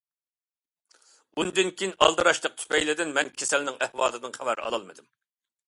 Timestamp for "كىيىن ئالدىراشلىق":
1.81-2.57